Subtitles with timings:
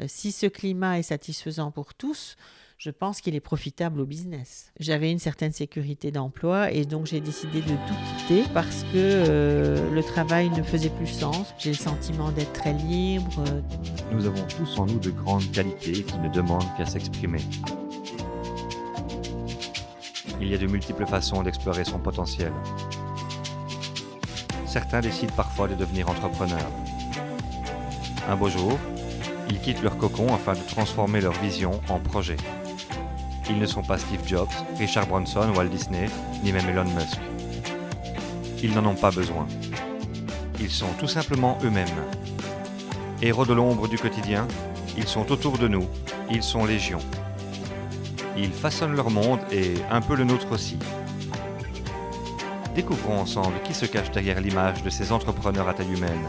[0.00, 2.36] Euh, si ce climat est satisfaisant pour tous,
[2.78, 4.72] je pense qu'il est profitable au business.
[4.80, 9.90] J'avais une certaine sécurité d'emploi et donc j'ai décidé de tout quitter parce que euh,
[9.92, 11.54] le travail ne faisait plus sens.
[11.58, 13.44] J'ai le sentiment d'être très libre.
[14.10, 17.40] Nous avons tous en nous de grandes qualités qui ne demandent qu'à s'exprimer.
[20.40, 22.52] Il y a de multiples façons d'explorer son potentiel.
[24.66, 26.72] Certains décident parfois de devenir entrepreneurs.
[28.28, 28.76] Un beau jour,
[29.52, 32.38] ils quittent leur cocon afin de transformer leur vision en projet.
[33.50, 36.06] Ils ne sont pas Steve Jobs, Richard Branson, Walt Disney,
[36.42, 37.18] ni même Elon Musk.
[38.62, 39.46] Ils n'en ont pas besoin.
[40.58, 41.86] Ils sont tout simplement eux-mêmes.
[43.20, 44.48] Héros de l'ombre du quotidien,
[44.96, 45.86] ils sont autour de nous,
[46.30, 47.00] ils sont légion.
[48.38, 50.78] Ils façonnent leur monde et un peu le nôtre aussi.
[52.74, 56.26] Découvrons ensemble qui se cache derrière l'image de ces entrepreneurs à taille humaine.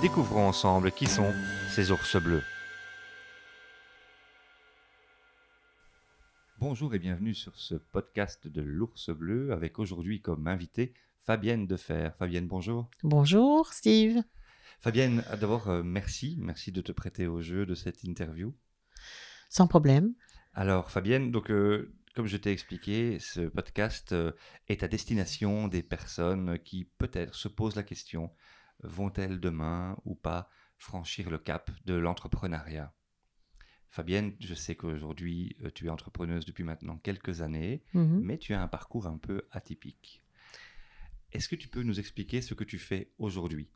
[0.00, 1.30] Découvrons ensemble qui sont
[1.68, 2.42] ces ours bleus.
[6.58, 12.12] Bonjour et bienvenue sur ce podcast de l'ours bleu avec aujourd'hui comme invité Fabienne Defer.
[12.18, 12.88] Fabienne, bonjour.
[13.02, 14.22] Bonjour Steve.
[14.78, 18.54] Fabienne, d'abord euh, merci, merci de te prêter au jeu de cette interview.
[19.50, 20.14] Sans problème.
[20.54, 24.32] Alors Fabienne, donc euh, comme je t'ai expliqué, ce podcast euh,
[24.68, 28.30] est à destination des personnes qui peut-être se posent la question
[28.82, 32.92] vont-elles demain ou pas franchir le cap de l'entrepreneuriat?
[33.90, 38.20] Fabienne, je sais qu'aujourd'hui euh, tu es entrepreneuse depuis maintenant quelques années, Mhm.
[38.22, 40.22] mais tu as un parcours un peu atypique.
[41.32, 43.68] Est-ce que tu peux nous expliquer ce que tu fais aujourd'hui?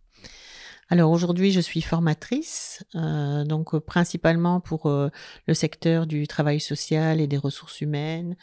[0.90, 5.08] Alors aujourd'hui, je suis formatrice, euh, donc euh, principalement pour euh,
[5.46, 8.36] le secteur du travail social et des ressources humaines,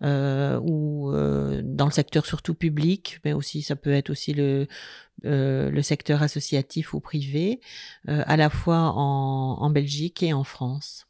[0.00, 4.66] ou dans le secteur surtout public, mais aussi ça peut être aussi le,
[5.82, 7.60] secteur associatif ou privé,
[8.06, 11.06] à la fois en Belgique et en France.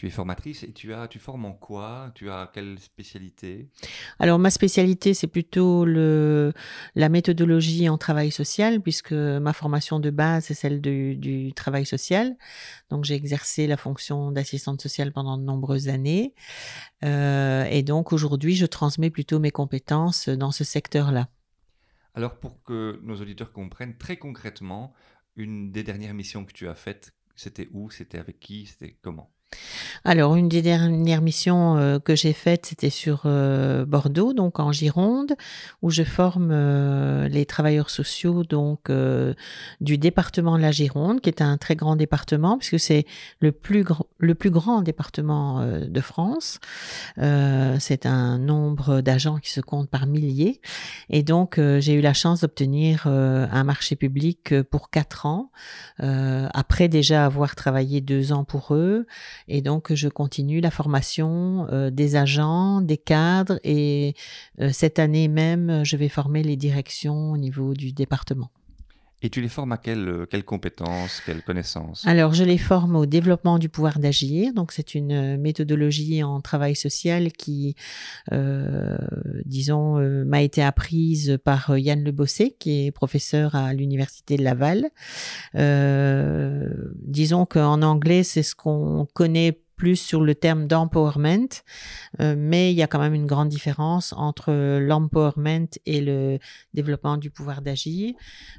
[0.00, 2.10] Tu es formatrice et tu as, tu formes en quoi?
[2.14, 3.68] Tu as quelle spécialité?
[4.18, 6.54] Alors ma spécialité, c'est plutôt le,
[6.94, 11.84] la méthodologie en travail social, puisque ma formation de base, c'est celle du, du travail
[11.84, 12.34] social.
[12.88, 16.32] Donc j'ai exercé la fonction d'assistante sociale pendant de nombreuses années.
[17.04, 21.28] Euh, et donc aujourd'hui, je transmets plutôt mes compétences dans ce secteur-là.
[22.14, 24.94] Alors pour que nos auditeurs comprennent très concrètement,
[25.36, 27.90] une des dernières missions que tu as faites, c'était où?
[27.90, 28.64] C'était avec qui?
[28.64, 29.30] C'était comment?
[30.04, 34.72] Alors, une des dernières missions euh, que j'ai faites, c'était sur euh, Bordeaux, donc en
[34.72, 35.34] Gironde,
[35.82, 38.90] où je forme euh, les travailleurs sociaux donc
[39.80, 43.04] du département de la Gironde, qui est un très grand département, puisque c'est
[43.40, 46.58] le plus grand, le plus grand département de France.
[47.16, 50.60] C'est un nombre d'agents qui se compte par milliers,
[51.08, 55.50] et donc j'ai eu la chance d'obtenir un marché public pour quatre ans,
[55.98, 59.06] après déjà avoir travaillé deux ans pour eux.
[59.48, 64.14] Et donc, je continue la formation euh, des agents, des cadres, et
[64.60, 68.50] euh, cette année même, je vais former les directions au niveau du département.
[69.22, 73.04] Et tu les formes à quelles quelle compétences, quelles connaissances Alors, je les forme au
[73.04, 74.54] développement du pouvoir d'agir.
[74.54, 77.74] Donc, c'est une euh, méthodologie en travail social qui,
[78.32, 78.96] euh,
[79.44, 84.36] disons, euh, m'a été apprise par euh, Yann Le Bossé, qui est professeur à l'Université
[84.36, 84.88] de Laval.
[85.54, 91.62] Euh, disons qu'en anglais, c'est ce qu'on connaît plus sur le terme d'empowerment,
[92.20, 96.38] euh, mais il y a quand même une grande différence entre l'empowerment et le
[96.74, 98.14] développement du pouvoir d'agir.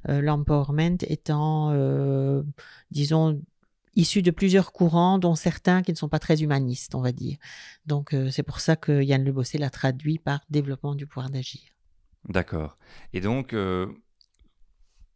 [0.10, 2.42] Euh, l'empowerment étant, euh,
[2.90, 3.40] disons,
[3.96, 7.38] issu de plusieurs courants, dont certains qui ne sont pas très humanistes, on va dire.
[7.86, 11.62] Donc c'est pour ça que Yann Le Bossé l'a traduit par développement du pouvoir d'agir.
[12.30, 12.80] D'accord.
[13.14, 13.94] Et donc, le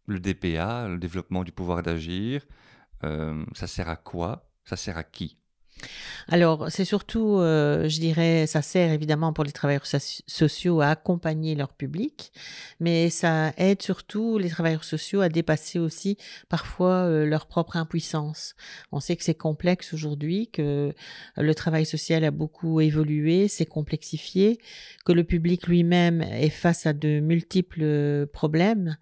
[0.07, 2.45] DPA, le développement du pouvoir d'agir,
[3.01, 4.51] ça sert à quoi?
[4.65, 5.37] Ça sert à qui?
[6.27, 10.87] Alors, c'est surtout, euh, je dirais, ça sert évidemment pour les travailleurs soci- sociaux à
[10.87, 12.31] accompagner leur public,
[12.79, 16.17] mais ça aide surtout les travailleurs sociaux à dépasser aussi
[16.49, 18.55] parfois euh, leur propre impuissance.
[18.91, 20.93] On sait que c'est complexe aujourd'hui, que
[21.37, 24.59] le travail social a beaucoup évolué, s'est complexifié,
[25.05, 28.97] que le public lui-même est face à de multiples problèmes,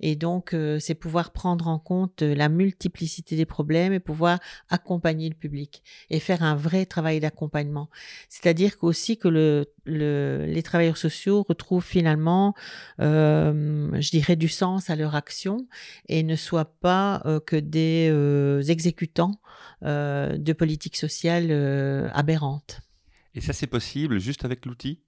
[0.00, 5.30] et donc euh, c'est pouvoir prendre en compte la multiplicité des problèmes et pouvoir accompagner
[5.30, 5.82] le public
[6.20, 7.88] faire un vrai travail d'accompagnement.
[8.28, 12.54] C'est-à-dire qu'aussi que le, le- les travailleurs sociaux retrouvent finalement,
[13.00, 15.66] euh, je dirais, du sens à leur action
[16.08, 19.40] et ne soient pas euh, que des euh, exécutants
[19.84, 22.80] euh, de politiques sociales euh, aberrantes.
[23.36, 25.00] Et ça, c'est possible juste avec l'outil?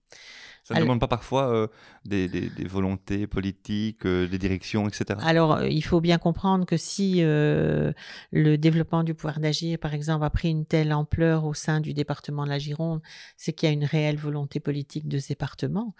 [0.68, 1.66] Ça ne demande pas parfois euh,
[2.04, 5.18] des, volontés politiques, euh, des directions, etc.
[5.22, 7.94] Alors, euh, il faut bien comprendre que si le
[8.32, 12.44] développement du pouvoir d'agir, par exemple, a pris une telle ampleur au sein du département
[12.44, 13.00] de la Gironde,
[13.38, 15.94] c'est qu'il y a une réelle volonté politique de ce département.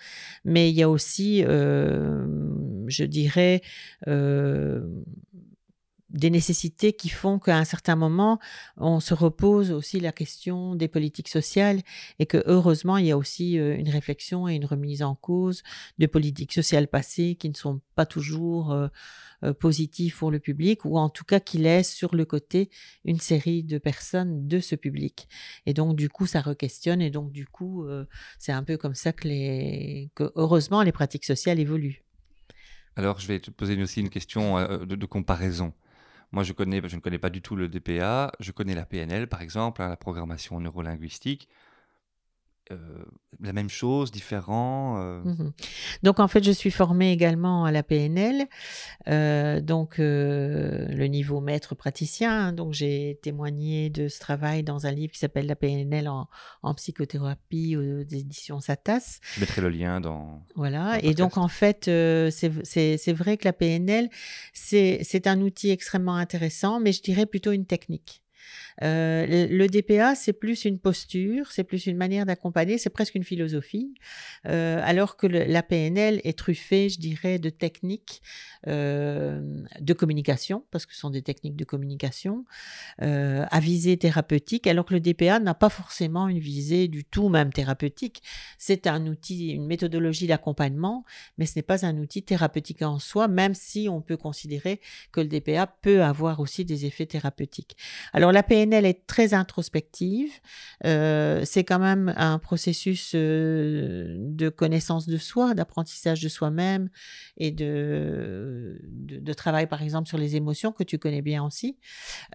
[0.44, 3.62] Mais il y a aussi, je dirais,
[6.10, 8.38] des nécessités qui font qu'à un certain moment,
[8.76, 11.80] on se repose aussi la question des politiques sociales
[12.18, 15.62] et que heureusement, il y a aussi euh, une réflexion et une remise en cause
[15.98, 18.88] de politiques sociales passées qui ne sont pas toujours euh,
[19.44, 22.70] euh, positives pour le public ou en tout cas qui laissent sur le côté
[23.04, 25.28] une série de personnes de ce public.
[25.66, 27.86] Et donc, du coup, ça re-questionne et donc, du coup,
[28.38, 32.02] c'est un peu comme ça que, les, heureusement les pratiques sociales évoluent.
[32.96, 35.72] Alors, je vais te poser aussi une question de comparaison.
[36.32, 38.32] Moi, je, ne connais pas du tout le DPA.
[38.40, 41.48] Je connais la PNL, par exemple, hein, la programmation neurolinguistique.
[42.70, 42.76] Euh,
[43.40, 45.20] la même chose, différent euh.
[45.20, 45.52] mmh
[46.02, 48.46] Donc en fait, je suis formée également à la PNL,
[49.06, 52.48] euh, donc le niveau maître praticien.
[52.48, 52.52] Hein.
[52.52, 57.76] donc j'ai témoigné de ce travail dans un livre qui s'appelle La PNL en, psychothérapie
[57.76, 59.20] aux éditions Satas.
[59.34, 60.42] Je mettrai le lien dans.
[60.56, 60.98] Voilà.
[61.02, 64.08] et donc en fait, c'est vrai que la PNL,
[64.52, 68.22] c'est un outil extrêmement intéressant, mais je dirais plutôt une technique.
[68.82, 73.24] Euh, le, DPA, c'est plus une posture, c'est plus une manière d'accompagner, c'est presque une
[73.24, 73.94] philosophie,
[74.46, 78.22] euh, alors que la PNL est truffée, je dirais, de techniques
[78.66, 79.40] euh,
[79.80, 82.44] de communication, parce que ce sont des techniques de communication,
[82.98, 87.52] à visée thérapeutique, alors que le DPA n'a pas forcément une visée du tout même
[87.52, 88.22] thérapeutique.
[88.58, 91.04] C'est un outil, une méthodologie d'accompagnement,
[91.36, 94.80] mais ce n'est pas un outil thérapeutique en soi, même si on peut considérer
[95.12, 97.76] que le DPA peut avoir aussi des effets thérapeutiques.
[98.12, 100.30] Alors la PNL est très introspective.
[100.84, 106.88] Euh, c'est quand même un processus euh, de connaissance de soi, d'apprentissage de soi-même
[107.36, 111.78] et de, de, travail, par exemple, sur les émotions que tu connais bien aussi.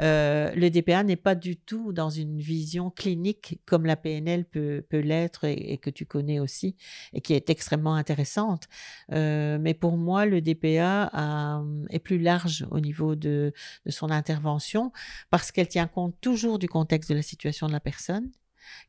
[0.01, 4.83] Euh, le DPA n'est pas du tout dans une vision clinique comme la PNL peut,
[4.89, 6.75] peut l'être et, que tu connais aussi
[7.13, 8.67] et qui est extrêmement intéressante.
[9.09, 13.53] mais pour moi, le DPA est plus large au niveau de,
[13.85, 14.91] de son intervention
[15.29, 18.31] parce qu'elle tient compte toujours du contexte de la situation de la personne,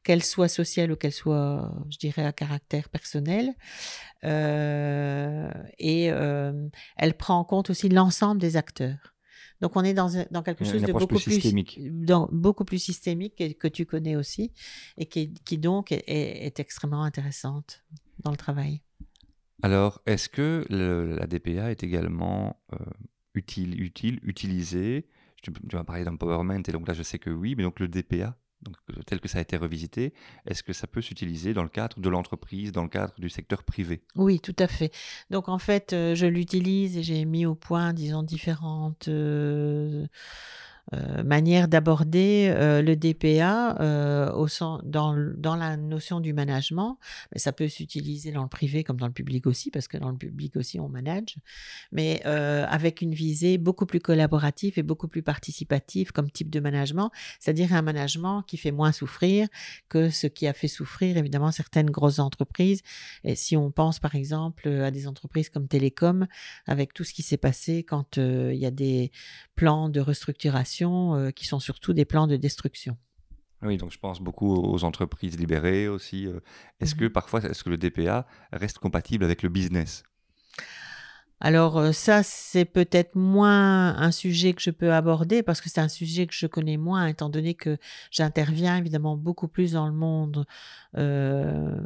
[0.03, 3.55] qu'elle soit sociale ou qu'elle soit, je dirais, à caractère personnel.
[4.25, 9.15] Euh, et euh, elle prend en compte aussi l'ensemble des acteurs.
[9.61, 13.59] Donc on est dans, dans quelque chose de beaucoup plus, systémique, dans, beaucoup plus systémique
[13.59, 14.53] que tu connais aussi,
[14.99, 17.85] et qui, qui donc est, extrêmement intéressante
[18.19, 18.83] dans le travail.
[19.63, 22.77] Alors, est-ce que la DPA est également euh,
[23.35, 25.07] utile, utile, utilisée
[25.53, 28.37] tu, vas parler d'empowerment, et donc là je sais que oui, mais donc le DPA,
[29.07, 30.15] tel que ça a été revisité,
[30.47, 33.63] est-ce que ça peut s'utiliser dans le cadre de l'entreprise, dans le cadre du secteur
[33.63, 34.03] privé?
[34.17, 34.93] Oui, tout à fait.
[35.31, 39.09] Donc en fait, euh, je l'utilise et j'ai mis au point, disons, différentes...
[39.09, 40.07] Euh,
[41.25, 44.47] manière d'aborder euh, le DPA euh,
[44.85, 46.99] dans, la notion du management.
[47.33, 50.11] Mais ça peut s'utiliser dans le privé comme dans le public aussi, parce que dans
[50.11, 51.37] le public aussi, on manage,
[51.93, 57.11] mais avec une visée beaucoup plus collaborative et beaucoup plus participative comme type de management,
[57.41, 59.49] c'est-à-dire un management qui fait moins souffrir
[59.89, 62.83] que ce qui a fait souffrir évidemment certaines grosses entreprises.
[63.25, 66.27] Et si on pense par exemple à des entreprises comme Télécom,
[66.67, 69.11] avec tout ce qui s'est passé quand il y a des
[69.55, 72.97] plans de restructuration euh, qui sont surtout des plans de destruction.
[73.63, 76.27] Oui, donc je pense beaucoup aux entreprises libérées aussi.
[76.27, 76.41] Euh.
[76.81, 80.03] Est-ce que mmh parfois, est-ce que le DPA reste compatible avec le business?
[81.41, 85.81] Alors euh, ça, c'est peut-être moins un sujet que je peux aborder parce que c'est
[85.81, 87.77] un sujet que je connais moins, étant donné que
[88.11, 90.47] j'interviens évidemment beaucoup plus dans le monde
[90.97, 91.77] euh,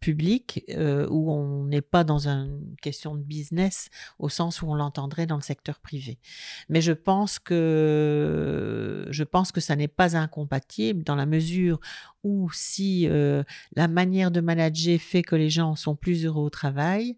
[0.00, 3.88] public, euh, où on n'est pas dans une question de business
[4.18, 6.18] au sens où on l'entendrait dans le secteur privé.
[6.68, 11.80] Mais je pense que je pense que ça n'est pas incompatible dans la mesure
[12.24, 13.08] où si
[13.76, 17.16] la manière de manager fait que les gens sont plus heureux au travail,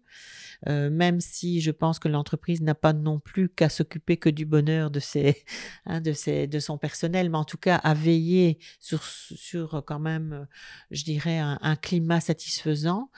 [0.67, 4.91] même si je pense que l'entreprise n'a pas non plus qu'à s'occuper que du bonheur
[4.91, 5.43] de, ses,
[5.85, 9.99] hein, de, ses, de son personnel, mais en tout cas à veiller sur, sur quand
[9.99, 10.47] même,
[10.91, 13.09] je dirais, un, climat satisfaisant.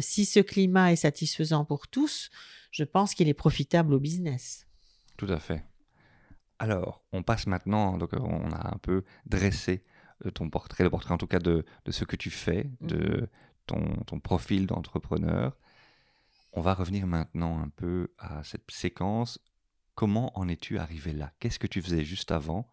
[0.00, 2.30] Si ce climat est satisfaisant pour tous,
[2.70, 4.66] je pense qu'il est profitable au business.
[5.16, 5.64] Tout à fait.
[6.58, 9.82] Alors, on passe maintenant, donc on a un peu dressé
[10.34, 13.26] ton portrait, le portrait en tout cas de, de ce que tu fais, de mmh
[13.66, 15.56] ton, ton profil d'entrepreneur.
[16.52, 19.38] On va revenir maintenant un peu à cette séquence.
[19.94, 21.32] Comment en es-tu arrivé là?
[21.38, 22.72] Qu'est-ce que tu faisais juste avant?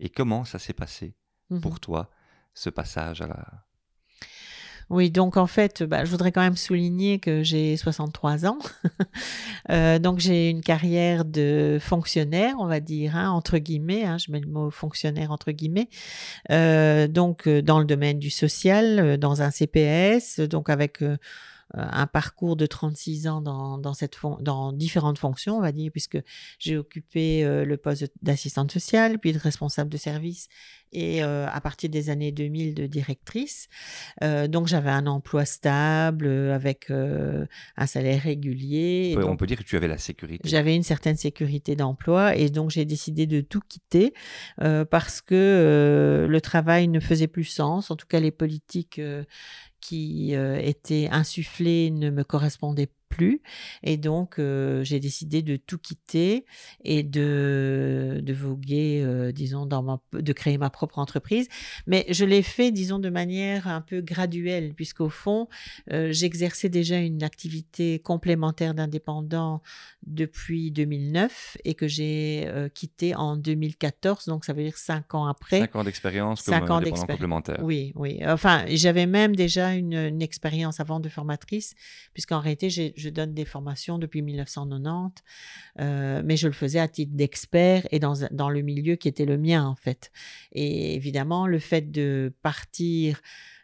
[0.00, 1.16] Et comment ça s'est passé
[1.50, 2.10] mmh pour toi,
[2.52, 3.66] ce passage à la...
[4.90, 8.58] Oui, donc en fait, bah, je voudrais quand même souligner que j'ai 63 ans.
[9.70, 14.04] euh, donc j'ai une carrière de fonctionnaire, on va dire, hein, entre guillemets.
[14.04, 15.88] Hein, je mets le mot fonctionnaire entre guillemets.
[16.50, 21.02] Euh, donc euh, dans le domaine du social, dans un CPS, donc avec
[21.72, 26.18] un parcours de 36 ans dans, différentes fonctions, on va dire, puisque
[26.58, 30.48] j'ai occupé le poste d'assistante sociale, puis de responsable de service
[30.94, 33.68] et euh, à partir des années 2000 de directrice.
[34.22, 39.12] Euh, donc j'avais un emploi stable euh, avec un salaire régulier.
[39.12, 40.48] On peut, donc, on peut dire que tu avais la sécurité.
[40.48, 44.14] J'avais une certaine sécurité d'emploi et donc j'ai décidé de tout quitter
[44.90, 47.90] parce que le travail ne faisait plus sens.
[47.90, 49.00] En tout cas, les politiques
[49.84, 53.40] qui euh, étaient insufflées ne me correspondaient plus.
[53.82, 56.44] Et donc, euh, j'ai décidé de tout quitter
[56.84, 61.48] et de, de voguer, euh, disons, dans ma, de créer ma propre entreprise.
[61.86, 65.48] Mais je l'ai fait, disons, de manière un peu graduelle, puisqu'au fond,
[65.92, 69.62] euh, j'exerçais déjà une activité complémentaire d'indépendant
[70.06, 74.26] depuis 2009 et que j'ai quitté en 2014.
[74.26, 75.60] Donc, ça veut dire cinq ans après.
[75.60, 77.60] Cinq ans d'expérience comme Cinq ans indépendant complémentaire.
[77.62, 78.20] Oui, oui.
[78.26, 81.74] Enfin, j'avais même déjà une, une expérience avant de formatrice,
[82.12, 85.22] puisqu'en réalité, j'ai- je donne des formations depuis 1990,
[85.80, 89.26] euh, mais je le faisais à titre d'expert et dans, dans le milieu qui était
[89.26, 90.10] le mien, en fait.
[90.52, 93.20] Et évidemment, le fait de partir,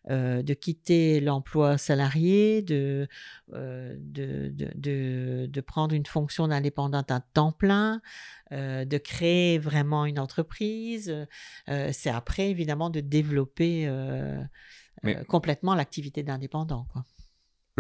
[0.08, 3.06] euh, de quitter l'emploi salarié, de,
[3.52, 8.00] euh, de, de, de, de prendre une fonction d'indépendante à temps plein,
[8.52, 11.14] euh, de créer vraiment une entreprise,
[11.66, 13.88] c'est après, évidemment, de développer
[15.02, 16.86] Mais- complètement l'activité d'indépendant.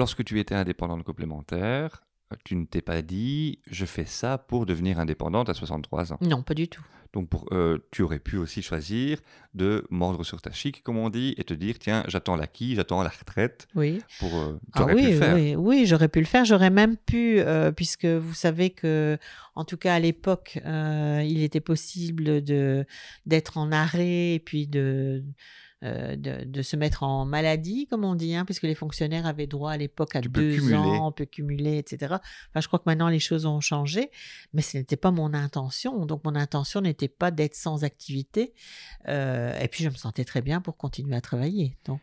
[0.00, 2.00] Lorsque tu étais indépendante complémentaire,
[2.46, 6.18] tu ne t'es pas dit je fais ça pour devenir indépendante à 63 ans.
[6.22, 6.82] Non, pas du tout.
[7.12, 9.18] Donc pour, euh, tu aurais pu aussi choisir
[9.52, 13.02] de mordre sur ta chic, comme on dit, et te dire tiens, j'attends l'acquis, j'attends
[13.02, 14.00] la retraite Oui.
[14.20, 14.38] pour.
[14.38, 15.34] euh, Ah oui, pu le faire.
[15.34, 16.46] oui, oui, j'aurais pu le faire.
[16.46, 19.18] J'aurais même pu, euh, puisque vous savez que,
[19.54, 22.86] en tout cas à l'époque, euh, il était possible de
[23.26, 25.22] d'être en arrêt et puis de,
[25.82, 29.46] euh, de de se mettre en maladie, comme on dit, hein, puisque les fonctionnaires avaient
[29.46, 32.16] droit à l'époque à Tu deux ans, on peut cumuler, etc.
[32.50, 34.10] Enfin, je crois que maintenant les choses ont changé,
[34.52, 36.04] mais ce n'était pas mon intention.
[36.06, 38.52] Donc mon intention n'était pas d'être sans activité.
[39.08, 41.76] Euh, et puis je me sentais très bien pour continuer à travailler.
[41.86, 42.02] Donc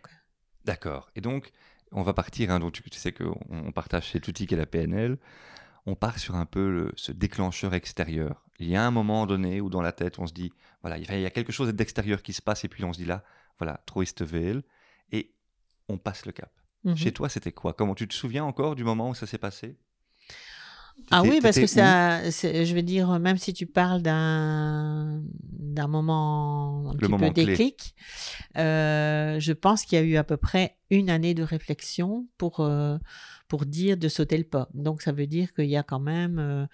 [0.66, 1.10] D'accord.
[1.16, 1.52] Et donc,
[1.92, 4.66] on va partir, hein, donc tu, tu sais qu'on on partage chez Toutique et la
[4.66, 5.18] PNL,
[5.86, 8.44] on part sur un peu le- ce déclencheur extérieur.
[8.60, 11.22] Il y a un moment donné où dans la tête, on se dit, voilà, il
[11.22, 13.24] y a quelque chose d'extérieur qui se passe, et puis on se dit là,
[13.60, 14.64] voilà, Troisteveel,
[15.12, 15.34] et
[15.88, 16.52] on passe le cap.
[16.84, 16.96] mhm.
[16.96, 17.74] Chez toi, c'était quoi?
[17.74, 19.78] Comment tu te souviens encore du moment où ça s'est passé?
[21.12, 26.90] Ah oui, parce que ça, je veux dire, même si tu parles d'un d'un moment
[26.90, 27.94] un Le petit moment peu déclic,
[28.58, 32.62] euh, je pense qu'il y a eu à peu près une année de réflexion pour
[32.62, 32.98] euh,
[33.48, 34.70] pour dire de sauter le pas.
[34.74, 36.66] Donc ça veut dire qu'il y a quand même euh,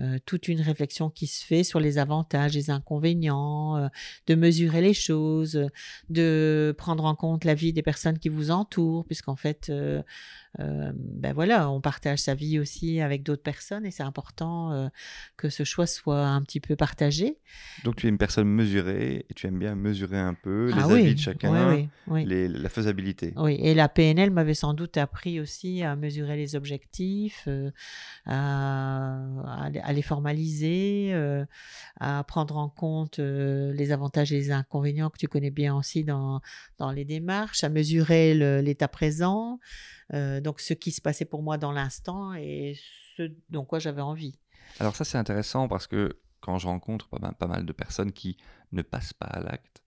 [0.00, 3.88] euh, toute une réflexion qui se fait sur les avantages, les inconvénients, euh,
[4.26, 5.68] de mesurer les choses,
[6.10, 9.72] de prendre en compte la vie des personnes qui vous entourent, puisqu'en fait,
[10.58, 14.90] ben voilà, on partage sa vie aussi avec d'autres personnes et c'est important
[15.36, 17.38] que ce choix soit un petit peu partagé.
[17.84, 20.84] Donc tu es une personne mesurée, et tu aimes bien mesurer un peu les ah
[20.86, 22.24] avis oui, de chacun, oui, oui, oui.
[22.26, 23.32] les- la faisabilité.
[23.36, 27.70] Oui, et la PNL m'avait sans doute appris aussi à mesurer les objectifs, euh,
[28.26, 31.44] à, les- formaliser, euh,
[32.00, 36.04] à prendre en compte euh, les avantages et les inconvénients que tu connais bien aussi
[36.04, 36.40] dans,
[36.78, 39.58] dans les démarches, à mesurer l'état présent,
[40.12, 42.76] donc ce qui se passait pour moi dans l'instant et
[43.16, 44.38] ce dont quoi j'avais envie.
[44.78, 48.36] Alors ça c'est intéressant parce que quand je rencontre pas mal de personnes qui
[48.72, 49.82] ne passent pas à l'acte,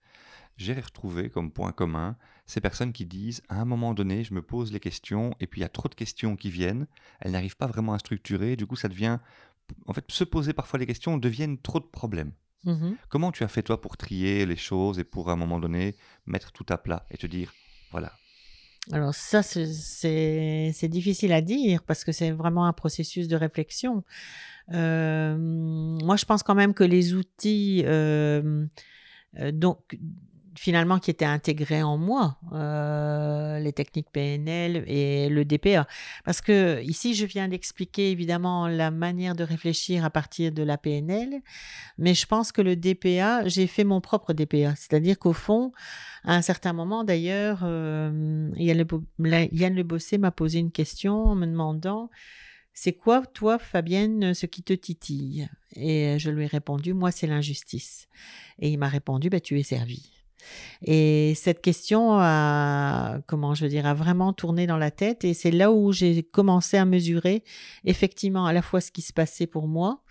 [0.60, 4.42] j'ai retrouvé comme point commun ces personnes qui disent à un moment donné je me
[4.42, 6.86] pose les questions et puis il y a trop de questions qui viennent,
[7.20, 9.18] elles n'arrivent pas vraiment à structurer, du coup ça devient
[9.86, 12.32] en fait se poser parfois les questions deviennent trop de problèmes.
[12.64, 12.96] Mhm.
[13.08, 15.96] Comment tu as fait toi pour trier les choses et pour à un moment donné
[16.26, 17.54] mettre tout à plat et te dire
[17.90, 18.12] voilà
[18.92, 24.04] Alors ça, c'est difficile à dire parce que c'est vraiment un processus de réflexion.
[24.72, 28.66] Euh, moi, je pense quand même que les outils, euh,
[29.38, 29.98] euh, donc
[30.56, 35.86] finalement qui étaient intégrés en moi, euh, les techniques PNL et le DPA,
[36.24, 40.78] parce que ici, je viens d'expliquer évidemment la manière de réfléchir à partir de la
[40.78, 41.40] PNL,
[41.98, 45.72] mais je pense que le DPA, j'ai fait mon propre DPA, c'est-à-dire qu'au fond,
[46.24, 48.84] à un certain moment, d'ailleurs, euh, Yann,
[49.74, 52.10] Le m'a posé une question en me demandant
[52.74, 55.48] C'est quoi, toi, Fabienne, ce qui te titille?
[55.76, 58.08] Et je lui ai répondu Moi, c'est l'injustice.
[58.58, 60.19] Et il m'a répondu bah, Tu es servie.
[60.82, 65.24] Et cette question a, comment je veux a vraiment tourné dans la tête.
[65.24, 67.44] Et c'est là où j'ai commencé à mesurer
[67.84, 70.02] effectivement à la fois ce qui se passait pour moi.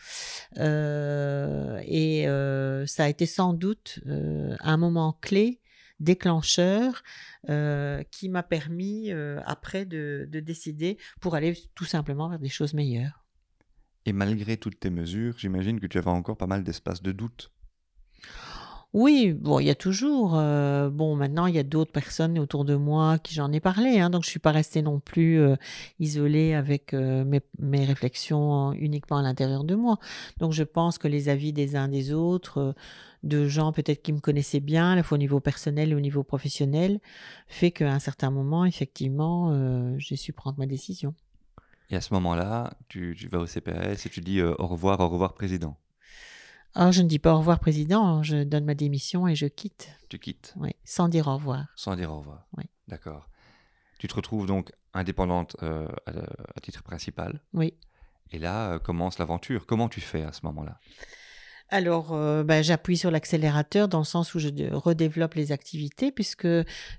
[0.57, 5.61] Euh, et euh, ça a été sans doute euh, un moment clé,
[5.99, 7.03] déclencheur,
[8.11, 9.11] qui m'a permis
[9.45, 13.25] après de, de décider pour aller tout simplement vers des choses meilleures.
[14.05, 17.51] Et malgré toutes tes mesures, j'imagine que tu avais encore pas mal d'espace de doute.
[18.93, 20.33] Oui, bon, il y a toujours.
[20.35, 23.99] Euh, bon, maintenant, il y a d'autres personnes autour de moi qui j'en ai parlé,
[23.99, 25.55] hein, donc je suis pas restée non plus euh,
[25.99, 27.23] isolée avec euh,
[27.59, 29.99] mes, réflexions uniquement à l'intérieur de moi.
[30.39, 32.73] Donc, je pense que les avis des uns des autres,
[33.21, 35.99] de gens peut-être qui me connaissaient bien, à la fois au niveau personnel et au
[35.99, 36.99] niveau professionnel,
[37.47, 39.53] fait qu'à un certain moment, effectivement,
[39.99, 41.13] j'ai su prendre ma décision.
[41.91, 45.09] Et à ce moment-là, tu, tu vas au CPS et tu dis au revoir, au
[45.09, 45.77] revoir, président.
[46.75, 49.89] Alors, je ne dis pas au revoir, président, je donne ma démission et je quitte.
[50.09, 51.65] Tu quittes Oui, sans dire au revoir.
[51.75, 52.47] Sans dire au revoir.
[52.57, 52.65] Oui.
[52.87, 53.27] D'accord.
[53.97, 57.41] Tu te retrouves donc indépendante euh, à, titre principal.
[57.53, 57.73] Oui.
[58.31, 59.65] Et là euh, commence l'aventure.
[59.65, 60.79] Comment tu fais à ce moment-là?
[61.69, 66.47] Alors, ben, j'appuie sur l'accélérateur dans le sens où je redéveloppe les activités, puisque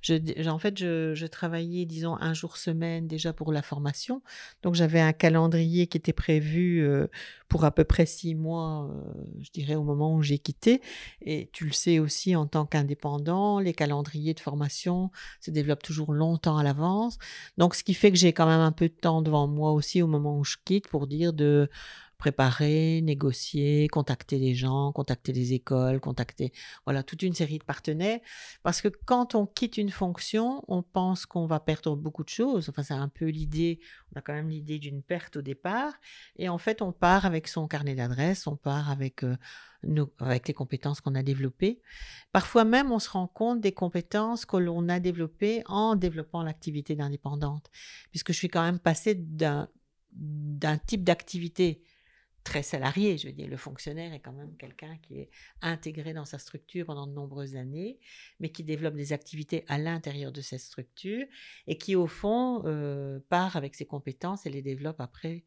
[0.01, 4.23] je, en fait, je, travaillais, disons, un jour semaine déjà pour la formation.
[4.63, 7.07] Donc, j'avais un calendrier qui était prévu euh,
[7.49, 10.81] pour à peu près six mois, euh, je dirais, au moment où j'ai quitté.
[11.23, 15.11] Et tu le sais aussi, en tant qu'indépendant, les calendriers de formation
[15.41, 17.19] se développent toujours longtemps à l'avance.
[17.59, 20.03] Donc, ce qui fait que j'ai quand même un peu de temps devant moi aussi
[20.03, 21.69] au moment où je quitte pour dire de
[22.21, 26.53] préparer, négocier, contacter les gens, contacter les écoles, contacter
[26.85, 28.21] voilà toute une série de partenaires.
[28.63, 32.69] Parce que quand on quitte une fonction, on pense qu'on va perdre beaucoup de choses.
[32.69, 33.81] Enfin, c'est un peu l'idée.
[34.15, 35.95] On a quand même l'idée d'une perte au départ,
[36.37, 39.37] et en fait, on part avec son carnet d'adresses, on part avec euh,
[40.19, 41.81] avec les compétences qu'on a développées.
[42.33, 46.95] Parfois même, on se rend compte des compétences que l'on a développées en développant l'activité
[46.97, 47.71] d'indépendante,
[48.11, 49.69] puisque je suis quand même passée d'un
[50.13, 51.83] d'un type d'activité
[52.45, 53.19] très salarié.
[53.19, 55.31] Je veux dire, le fonctionnaire est quand même quelqu'un qui est
[55.63, 57.99] intégré dans sa structure pendant de nombreuses années,
[58.39, 61.27] mais qui développe des activités à l'intérieur de cette structure
[61.67, 65.45] et qui, au fond, euh, part avec ses compétences et les développe après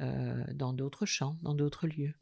[0.00, 2.14] euh, dans d'autres champs, dans d'autres lieux.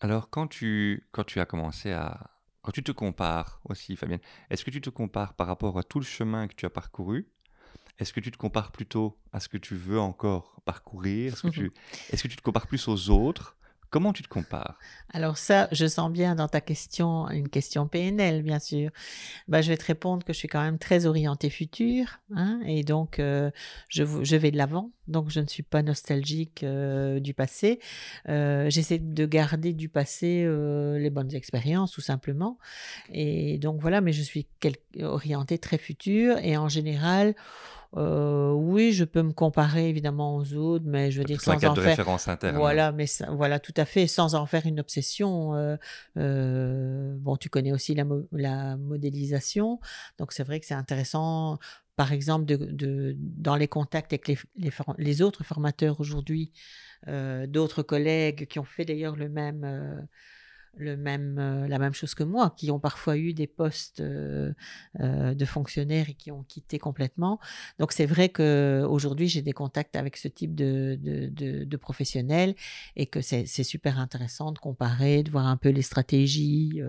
[0.00, 2.30] Alors, quand tu, quand tu as commencé à...
[2.62, 5.98] Quand tu te compares aussi, Fabienne, est-ce que tu te compares par rapport à tout
[5.98, 7.32] le chemin que tu as parcouru
[8.00, 11.34] est-ce que tu te compares plutôt à ce que tu veux encore parcourir?
[11.34, 11.70] Est-ce que, tu,
[12.12, 13.56] est que tu te compares plus aux autres?
[13.90, 14.78] Comment tu te compares?
[15.12, 18.90] Alors ça, je sens bien dans ta question, une question PNL, bien sûr.
[19.48, 22.84] Bah, je vais te répondre que je suis quand même très orientée futur, hein, et
[22.84, 23.50] donc euh,
[23.88, 27.80] je, je, vais de l'avant, donc je ne suis pas nostalgique euh, du passé.
[28.28, 32.58] Euh, j'essaie de garder du passé les bonnes expériences, tout simplement.
[33.12, 34.46] Et donc voilà, mais je suis
[35.00, 37.34] orientée très futur, et en général,
[37.96, 41.74] euh, oui, je peux me comparer évidemment aux autres, mais je veux dire sans en
[41.74, 41.90] de faire.
[41.90, 42.56] référence interne.
[42.56, 45.54] Voilà, mais voilà, tout à fait, sans en faire une obsession.
[45.54, 45.76] Euh,
[46.16, 49.80] euh, bon, tu connais aussi la, la modélisation,
[50.18, 51.58] donc c'est vrai que c'est intéressant.
[51.96, 56.52] Par exemple, de, de, dans les contacts avec les, les, les autres formateurs aujourd'hui,
[57.48, 60.06] d'autres collègues qui ont fait d'ailleurs le même
[60.76, 64.52] le même, euh, la même chose que moi, qui ont parfois eu des postes euh,
[65.00, 67.38] euh, de fonctionnaires et qui ont quitté complètement.
[67.78, 72.54] Donc c'est vrai qu'aujourd'hui, j'ai des contacts avec ce type de, de, de, professionnels
[72.96, 76.80] et que c'est super intéressant de comparer, de voir un peu les stratégies,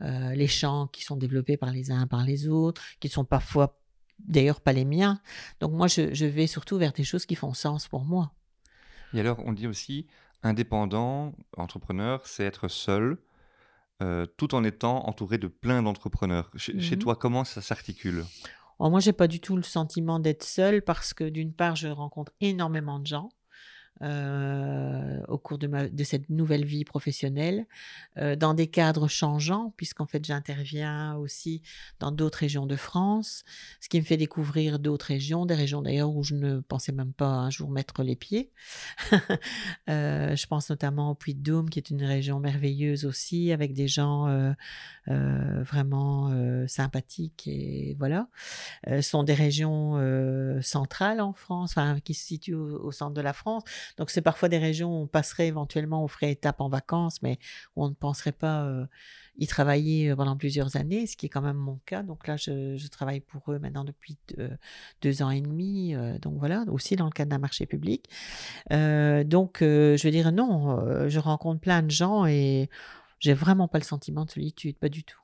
[0.00, 3.78] les champs qui sont développés par les uns par les autres, qui sont parfois
[4.18, 5.20] d'ailleurs pas les miens.
[5.60, 8.32] Donc moi, je vais surtout vers des choses qui font sens pour moi.
[9.14, 10.06] Et alors, on dit aussi,
[10.46, 13.18] indépendant, entrepreneur, c'est être seul,
[14.02, 16.50] euh, tout en étant entouré de plein d'entrepreneurs.
[16.56, 18.24] Chez, mmh toi, comment ça s'articule?
[18.78, 21.88] Oh, Moi, j'ai pas du tout le sentiment d'être seul parce que d'une part, je
[21.88, 23.28] rencontre énormément de gens.
[24.02, 27.66] Euh, au cours de, cette nouvelle vie professionnelle,
[28.16, 31.62] euh, dans des cadres changeants, puisqu'en fait j'interviens aussi
[32.00, 33.44] dans d'autres régions de France,
[33.80, 37.12] ce qui me fait découvrir d'autres régions, des régions d'ailleurs où je ne pensais même
[37.12, 38.50] pas un jour mettre les pieds.
[39.90, 44.28] euh, je pense notamment au Puy-de-Dôme, qui est une région merveilleuse aussi, avec des gens
[44.28, 46.32] euh, vraiment
[46.66, 48.28] sympathiques et voilà.
[48.86, 49.96] ce sont des régions
[50.62, 53.62] centrales en France, enfin, qui se situent au, au centre de la France.
[53.98, 57.38] Donc, c'est parfois des régions où on passerait éventuellement, on ferait étape en vacances, mais
[57.74, 58.86] on ne penserait pas euh,
[59.38, 62.04] y travailler euh, pendant plusieurs années, ce qui est quand même mon cas.
[62.04, 64.16] Donc là, je, travaille pour eux maintenant depuis
[65.02, 65.96] deux, ans et demi.
[65.96, 68.08] Euh, donc voilà, aussi dans le cadre d'un marché public.
[68.70, 72.70] donc, je veux dire, non, je rencontre plein de gens et
[73.18, 75.18] j'ai vraiment pas le sentiment de solitude, pas du tout.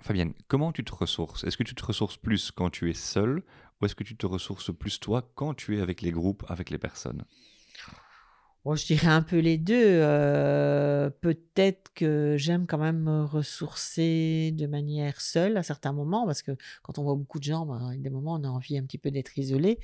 [0.00, 1.44] Fabienne, comment tu te ressources?
[1.44, 3.42] Est-ce que tu te ressources plus quand tu es seul
[3.80, 6.70] ou est-ce que tu te ressources plus toi quand tu es avec les groupes, avec
[6.70, 7.24] les personnes?
[8.74, 9.74] Je dirais un peu les deux.
[9.76, 16.42] Euh, peut-être que j'aime quand même me ressourcer de manière seule à certains moments, parce
[16.42, 18.82] que quand on voit beaucoup de gens, ben, a des moments on a envie un
[18.82, 19.78] petit peu d'être isolé.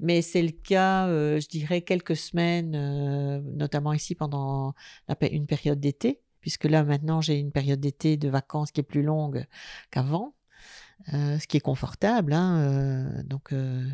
[0.00, 4.74] Mais c'est le cas, euh, je dirais, quelques semaines, euh, notamment ici pendant
[5.20, 9.02] une période d'été, puisque là maintenant j'ai une période d'été de vacances qui est plus
[9.02, 9.46] longue
[9.90, 10.34] qu'avant.
[11.12, 12.32] Euh, ce qui est confortable.
[12.32, 13.86] Hein, euh, donc, euh,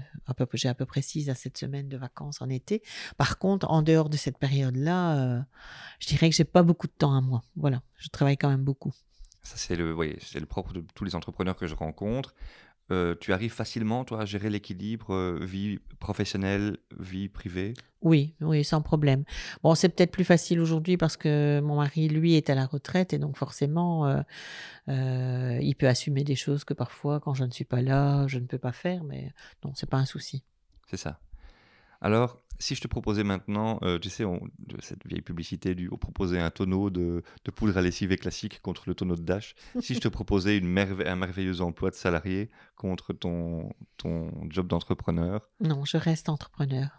[0.54, 2.82] j'ai à peu près 6 à 7 semaines de vacances en été.
[3.16, 5.44] Par contre, en dehors de cette période-là,
[5.98, 7.42] je dirais que j'ai pas beaucoup de temps à moi.
[7.56, 8.92] Voilà, je travaille quand même beaucoup.
[9.42, 12.34] Ça, c'est le, c'est le propre de tous les entrepreneurs que je rencontre.
[12.90, 17.74] Euh, tu arrives facilement, toi, à gérer l'équilibre euh, vie professionnelle, vie privée?
[18.02, 19.24] Oui, oui, sans problème.
[19.62, 23.12] Bon, c'est peut-être plus facile aujourd'hui parce que mon mari, lui, est à la retraite
[23.12, 24.06] et donc forcément,
[24.88, 28.38] euh, il peut assumer des choses que parfois, quand je ne suis pas là, je
[28.38, 29.32] ne peux pas faire, mais
[29.64, 30.42] non, c'est pas un souci.
[30.88, 31.20] C'est ça.
[32.00, 35.96] Alors, si je te proposais maintenant, euh, tu sais, de cette vieille publicité du on
[35.96, 37.22] proposait un tonneau de,
[37.54, 41.16] poudre à lessiver classique contre le tonneau de Dash, si je te proposais une un
[41.16, 45.48] merveilleux emploi de salarié contre ton, ton job d'entrepreneur?
[45.60, 46.90] Non, je reste entrepreneur.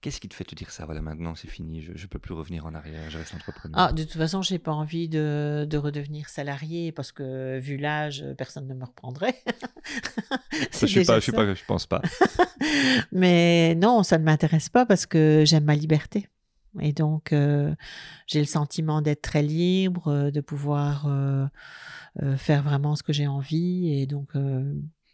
[0.00, 0.84] Qu'est-ce qui te fait te dire ça?
[0.84, 3.78] Voilà, maintenant c'est fini, je ne peux plus revenir en arrière, je reste entrepreneur.
[3.78, 8.24] Ah, de toute façon, j'ai pas envie de, de, redevenir salarié parce que vu l'âge,
[8.36, 9.42] personne ne me reprendrait.
[10.72, 12.02] je suis pas, je suis pas, je pense pas.
[13.12, 16.28] Mais non, ça ne m'intéresse pas parce que j'aime ma liberté.
[16.80, 17.74] Et donc, euh,
[18.26, 21.46] j'ai le sentiment d'être très libre, euh, de pouvoir euh,
[22.36, 23.92] faire vraiment ce que j'ai envie.
[23.92, 24.30] Et donc,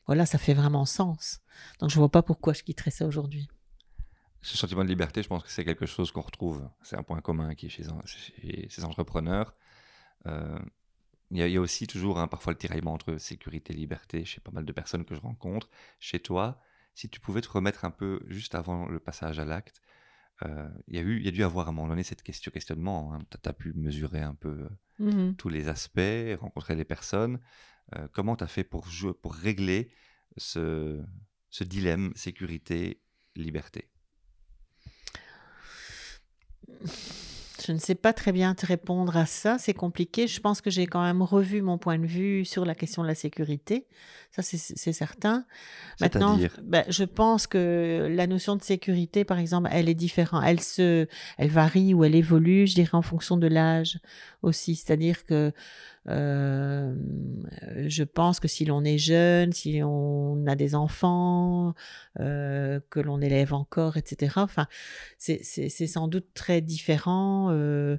[0.07, 1.40] voilà, ça fait vraiment sens.
[1.81, 3.49] Donc, je vois pas pourquoi je quitterais ça aujourd'hui
[4.42, 6.68] ce sentiment de liberté, je pense que c'est quelque chose qu'on retrouve.
[6.83, 7.85] C'est un point commun qui est chez,
[8.68, 9.52] ces entrepreneurs.
[10.26, 10.59] Euh,
[11.31, 14.50] il y, a aussi toujours hein, parfois le tiraillement entre sécurité et liberté chez pas
[14.50, 15.70] mal de personnes que je rencontre.
[15.98, 16.61] Chez toi,
[16.94, 19.81] si tu pouvais te remettre un peu juste avant le passage à l'acte,
[20.44, 22.22] euh, il y, a eu, il y a dû avoir à un moment donné cette
[22.22, 23.14] question, questionnement.
[23.14, 23.20] Hein.
[23.31, 26.00] Tu as, pu mesurer un peu mmh tous les aspects,
[26.38, 27.40] rencontrer les personnes.
[27.96, 28.87] Euh, comment tu as fait pour,
[29.22, 29.90] pour régler
[30.37, 31.02] ce,
[31.48, 33.91] ce dilemme sécurité-liberté
[37.64, 40.27] je ne sais pas très bien te répondre à ça, c'est compliqué.
[40.27, 43.09] Je pense que j'ai quand même revu mon point de vue sur la question de
[43.09, 43.87] la sécurité,
[44.35, 45.45] ça c'est certain.
[46.01, 50.61] Maintenant, ben, je pense que la notion de sécurité, par exemple, elle est différente, elle
[50.61, 53.99] se, elle varie ou elle évolue, je dirais en fonction de l'âge
[54.42, 54.75] aussi.
[54.75, 55.53] C'est-à-dire que
[56.09, 56.95] euh,
[57.87, 61.75] je pense que si l'on est jeune, si on a des enfants,
[62.18, 64.35] euh, que l'on élève encore, etc.
[64.37, 64.66] Enfin,
[65.18, 67.99] c'est sans doute très différent euh,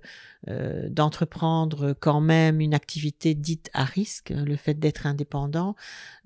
[0.90, 5.76] d'entreprendre quand même une activité dite à risque, le fait d'être indépendant,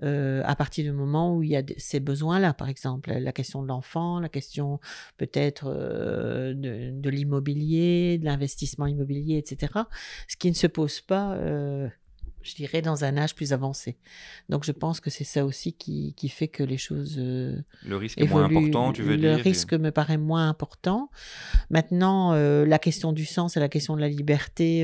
[0.01, 3.67] à partir du moment où il y a ces besoins-là, par exemple, la question de
[3.67, 4.79] l'enfant, la question
[5.17, 9.73] peut-être de, de l'immobilier, de l'investissement immobilier, etc.
[10.27, 11.87] Ce qui ne se pose pas euh,
[12.43, 13.97] je dirais, dans un âge plus avancé.
[14.47, 17.17] Donc je pense que c'est ça aussi qui, qui, fait que les choses...
[17.17, 21.09] Euh, le risque est moins important, tu veux dire Le risque me paraît moins important.
[21.69, 24.83] Maintenant, euh, la question du sens et la question de la liberté,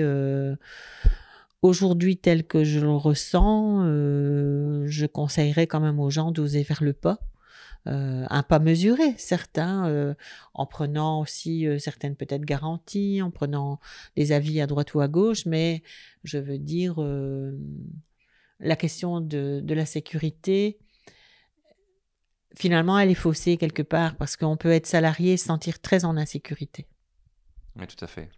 [1.63, 3.83] aujourd'hui, tel que je le ressens,
[4.85, 7.19] je conseillerais quand même aux gens d'oser faire le pas.
[7.85, 10.13] Euh, un pas mesuré, certains, euh,
[10.53, 13.81] en prenant aussi euh, certaines peut-être garanties, en prenant
[14.15, 15.83] des avis à droite ou à gauche, mais
[16.23, 16.95] je veux dire,
[18.59, 20.79] la question de, de, la sécurité,
[22.55, 26.05] finalement, elle est faussée quelque part, parce qu'on peut être salarié et se sentir très
[26.05, 26.87] en insécurité.
[27.75, 28.29] Oui, tout à fait.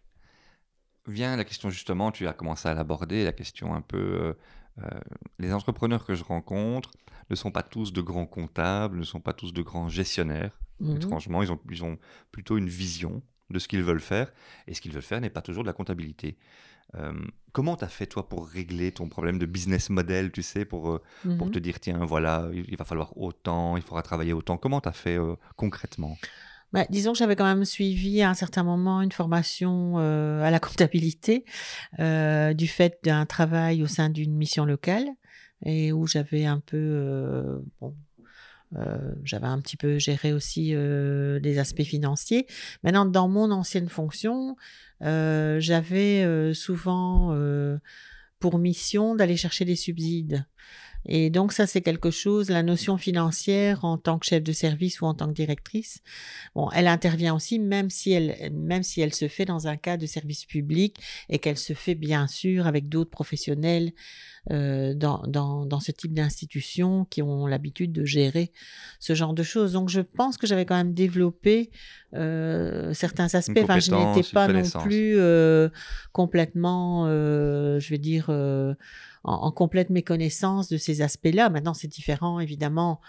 [1.08, 4.36] Vient la question justement, tu as commencé à l'aborder, la question un peu
[4.84, 5.00] euh,
[5.40, 6.92] les entrepreneurs que je rencontre
[7.30, 10.60] ne sont pas tous de grands comptables, ne sont pas tous de grands gestionnaires.
[10.80, 10.98] Mhm.
[10.98, 11.98] Étrangement, ils ont, ils ont
[12.32, 14.32] plutôt une vision de ce qu'ils veulent faire,
[14.68, 16.38] et ce qu'ils veulent faire n'est pas toujours de la comptabilité.
[16.96, 17.14] Euh,
[17.52, 20.90] comment tu as fait, toi, pour régler ton problème de business model, tu sais, pour,
[20.90, 21.02] euh,
[21.38, 21.52] pour mhm.
[21.52, 24.58] te dire, tiens, voilà, il, va falloir autant, il faudra travailler autant.
[24.58, 25.18] Comment tu as fait
[25.56, 26.18] concrètement?
[26.76, 30.52] Bah, disons que j'avais quand même suivi à un certain moment une formation euh, à
[30.52, 31.46] la comptabilité
[32.00, 35.08] euh, du fait d'un travail au sein d'une mission locale
[35.64, 37.96] et où j'avais un peu euh, bon,
[39.24, 42.46] j'avais un petit peu géré aussi les aspects financiers.
[42.84, 44.58] Maintenant, dans mon ancienne fonction,
[45.00, 47.34] j'avais souvent
[48.40, 50.46] pour mission d'aller chercher des subsides.
[51.08, 55.02] Et donc ça, c'est quelque chose, la notion financière en tant que chef de service
[55.02, 56.00] ou en tant que directrice,
[56.56, 59.98] bon, elle intervient aussi même si elle, même si elle se fait dans un cas
[59.98, 60.98] de service public
[61.30, 63.92] et qu'elle se fait bien sûr avec d'autres professionnels
[64.52, 68.52] euh, dans, dans, dans, ce type d'institutions qui ont l'habitude de gérer
[69.00, 69.74] ce genre de choses.
[69.74, 71.72] Donc je pense que j'avais quand même développé
[72.14, 73.60] euh, certains aspects.
[73.64, 75.70] Enfin, je n'étais pas non plus euh,
[76.12, 78.76] complètement, euh, je vais dire, euh,
[79.26, 81.50] en, complète méconnaissance de ces aspects-là.
[81.50, 83.02] Maintenant, c'est différent, évidemment,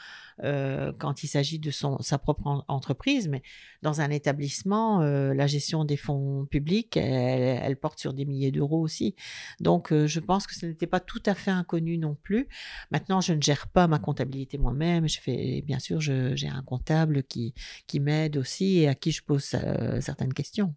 [0.45, 3.43] euh, quand il s'agit de son, sa propre entreprise, mais
[3.83, 8.81] dans un établissement, euh, la gestion des fonds publics, elle, porte sur des milliers d'euros
[8.81, 9.15] aussi.
[9.61, 12.49] Donc, euh, je pense que ce n'était pas tout à fait inconnu non plus.
[12.91, 15.09] Maintenant, je ne gère pas ma comptabilité moi-même.
[15.09, 17.55] Je fais, bien sûr, j'ai un comptable qui,
[17.87, 19.57] qui m'aide aussi et à qui je pose
[20.01, 20.75] certaines questions.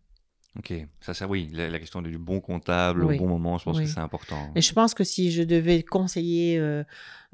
[0.58, 3.16] Ok, ça, ça oui, la, la, question du bon comptable oui.
[3.16, 3.84] au bon moment, je pense oui.
[3.84, 4.52] que c'est important.
[4.56, 6.58] Et je pense que si je devais conseiller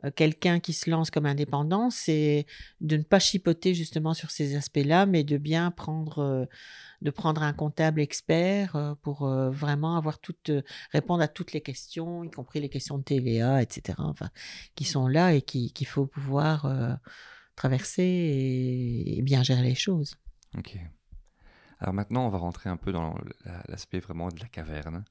[0.04, 2.46] euh, quelqu'un qui se lance comme indépendant, c'est
[2.82, 6.46] de ne pas chipoter justement sur ces aspects-là, mais de bien prendre, euh,
[7.02, 10.52] de prendre un comptable expert euh, pour vraiment avoir toute,
[10.92, 13.98] répondre à toutes les questions, y compris les questions de TVA, etc.
[14.00, 14.30] Enfin,
[14.76, 17.00] qui sont là et qu'il qui faut pouvoir
[17.56, 20.16] traverser et, et bien gérer les choses.
[20.58, 20.78] Ok.
[21.80, 23.16] Alors maintenant, on va rentrer un peu dans
[23.68, 25.04] l'aspect vraiment de la caverne.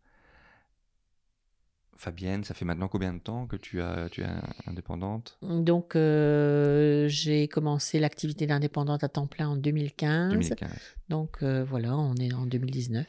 [1.96, 4.26] Fabienne, ça fait maintenant combien de temps que tu, as, tu es
[4.66, 5.38] indépendante?
[5.42, 10.32] Donc, euh, j'ai commencé l'activité d'indépendante à temps plein en 2015.
[10.32, 10.70] 2015.
[11.08, 13.06] Donc, euh, voilà, on est en 2019.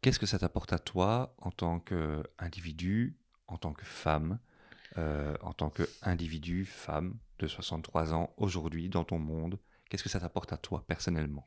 [0.00, 4.38] Qu'est-ce que ça t'apporte à toi en tant qu'individu, en tant que femme,
[4.98, 9.58] euh, en tant qu'individu, femme de 63 ans aujourd'hui dans ton monde?
[9.88, 11.46] Qu'est-ce que ça t'apporte à toi personnellement?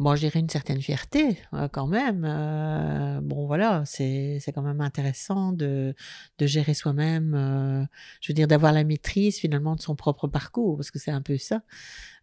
[0.00, 2.24] Bon, je dirais une certaine fierté euh, quand même.
[2.24, 5.94] Euh, bon, voilà, c'est quand même intéressant de,
[6.38, 7.84] de gérer soi-même, euh,
[8.22, 11.20] je veux dire, d'avoir la maîtrise finalement de son propre parcours, parce que c'est un
[11.20, 11.60] peu ça.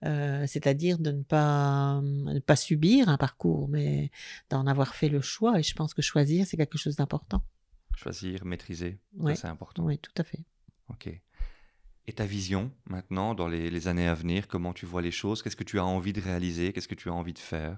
[0.02, 4.10] C'est-à-dire de ne pas, ne pas subir un parcours, mais
[4.50, 5.60] d'en avoir fait le choix.
[5.60, 7.44] Et je pense que choisir, c'est quelque chose d'important.
[7.96, 9.36] Choisir, maîtriser, oui.
[9.36, 9.84] c'est important.
[9.84, 10.40] Oui, tout à fait.
[10.90, 11.22] Ok.
[12.08, 15.44] Et ta vision maintenant, dans les, les, années à venir, comment tu vois les choses
[15.44, 17.78] Qu'est-ce que tu as envie de réaliser Qu'est-ce que tu as envie de faire?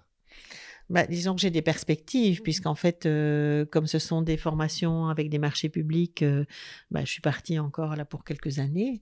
[0.89, 5.29] Bah, disons que j'ai des perspectives, puisqu'en fait, euh, comme ce sont des formations avec
[5.29, 6.45] des marchés publics, euh,
[6.89, 9.01] bah, je suis partie encore là pour quelques années.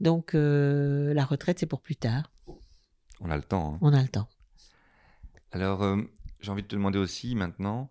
[0.00, 2.32] Donc, euh, la retraite, c'est pour plus tard.
[3.20, 3.74] On a le temps.
[3.74, 3.78] Hein.
[3.82, 4.28] On a le temps.
[5.52, 6.02] Alors, euh,
[6.40, 7.88] j'ai envie de te demander aussi maintenant,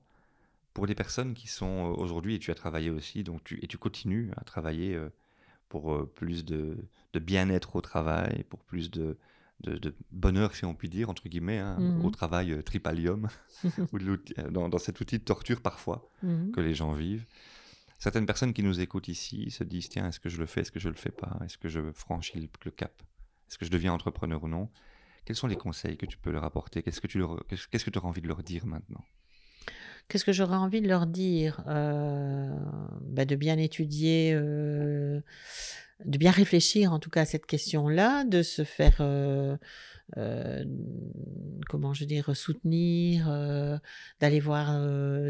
[0.74, 3.78] pour les personnes qui sont aujourd'hui, et tu as travaillé aussi, donc tu, et tu
[3.78, 5.00] continues à travailler
[5.70, 6.78] pour euh, plus de,
[7.14, 9.18] de bien-être au travail, pour plus de,
[9.62, 12.06] de, de, bonheur, si on peut dire, entre guillemets, hein, mmh.
[12.06, 13.28] au travail euh, tripalium,
[13.92, 14.00] ou
[14.50, 16.52] dans, dans, cet outil de torture parfois mmh.
[16.52, 17.26] que les gens vivent.
[18.00, 20.72] Certaines personnes qui nous écoutent ici se disent, tiens, est-ce que je le fais, est-ce
[20.72, 23.02] que je le fais pas, est-ce que je franchis le, le cap,
[23.50, 24.70] est-ce que je deviens entrepreneur ou non?
[25.26, 26.82] Quels sont les conseils que tu peux leur apporter?
[26.84, 29.04] Qu'est-ce que tu leur, qu'est-ce que tu auras envie de leur dire maintenant?
[30.08, 31.62] Qu'est-ce que j'aurais envie de leur dire?
[31.68, 32.50] Euh,
[33.02, 35.20] bah De bien étudier, euh,
[36.06, 39.58] de bien réfléchir en tout cas à cette question-là, de se faire, euh,
[41.68, 43.28] comment je soutenir,
[44.22, 44.80] d'aller voir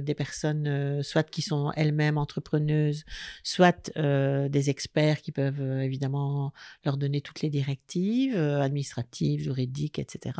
[0.04, 3.04] des personnes, soit qui sont elles-mêmes entrepreneuses,
[3.44, 6.54] soit des experts qui peuvent évidemment
[6.86, 10.40] leur donner toutes les directives administratives, juridiques, etc.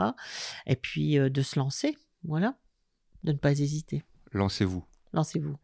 [0.68, 2.56] Et puis de se lancer, voilà,
[3.24, 4.04] de ne pas hésiter.
[4.38, 4.86] Lancez-vous.
[5.14, 5.58] Lancez-vous.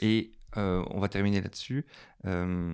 [0.00, 1.86] Et euh, on va terminer là-dessus.
[2.24, 2.72] Euh...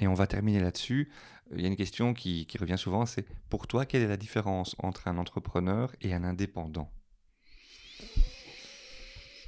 [0.00, 1.12] Et on va terminer là-dessus.
[1.52, 4.16] Il y a une question qui, qui revient souvent, c'est pour toi, quelle est la
[4.16, 6.90] différence entre un entrepreneur et un indépendant?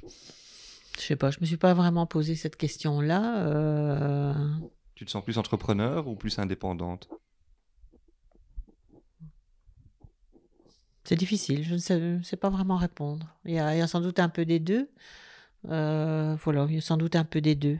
[0.03, 3.47] Je sais pas, je me suis pas vraiment posé cette question-là.
[3.47, 4.33] Euh...
[4.95, 7.09] Tu te sens plus entrepreneur ou plus indépendante?
[11.03, 13.35] C'est difficile, je ne sais, sais, pas vraiment répondre.
[13.45, 14.89] Il y, a, il y, a, sans doute un peu des deux.
[15.67, 17.79] Euh, voilà, il y a sans doute un peu des deux.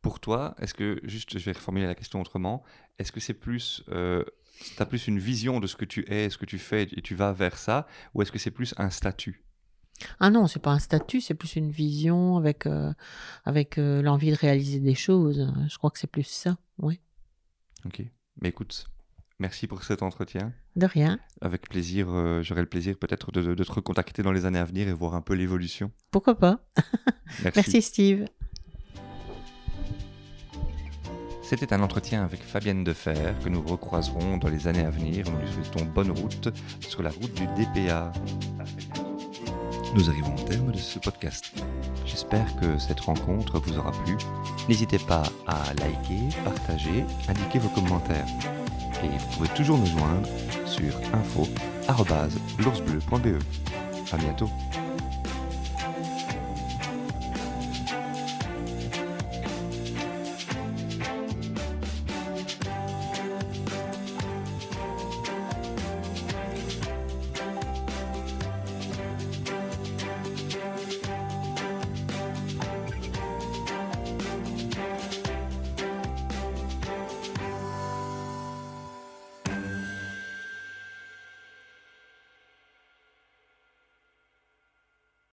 [0.00, 2.62] Pour toi, est-ce que, juste, je vais reformuler la question autrement,
[2.98, 4.24] est-ce que c'est plus, euh,
[4.76, 7.02] tu as plus une vision de ce que tu es, ce que tu fais, et
[7.02, 9.44] tu vas vers ça, ou est-ce que c'est plus un statut?
[10.18, 12.92] Ah non, c'est pas un statut, c'est plus une vision avec, euh,
[13.44, 15.52] avec euh, l'envie de réaliser des choses.
[15.68, 16.98] Je crois que c'est plus ça, oui.
[17.84, 18.02] Ok.
[18.40, 18.86] Mais écoute,
[19.40, 20.52] Merci pour cet entretien.
[20.76, 21.18] De rien.
[21.40, 24.86] Avec plaisir, euh, j'aurai le plaisir peut-être de, te recontacter dans les années à venir
[24.86, 25.90] et voir un peu l'évolution.
[26.10, 26.60] Pourquoi pas
[27.42, 27.52] Merci.
[27.56, 28.26] Merci Steve.
[31.42, 35.24] C'était un entretien avec Fabienne Defer que nous recroiserons dans les années à venir.
[35.30, 36.50] Nous lui souhaitons bonne route
[36.86, 38.12] sur la route du DPA.
[39.94, 41.50] Nous arrivons au terme de ce podcast.
[42.04, 44.16] J'espère que cette rencontre vous aura plu.
[44.68, 48.26] N'hésitez pas à liker, partager, indiquer vos commentaires.
[49.02, 50.28] Et vous pouvez toujours nous joindre
[50.66, 53.38] sur info.l'oursbleu.be.
[54.12, 54.50] À bientôt.